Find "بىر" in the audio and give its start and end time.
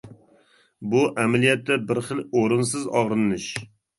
1.91-2.01